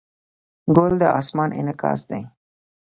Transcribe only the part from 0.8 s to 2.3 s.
د اسمان انعکاس دی.